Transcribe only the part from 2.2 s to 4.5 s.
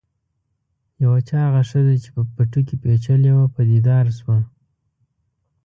پټو کې پیچلې وه پدیدار شوه.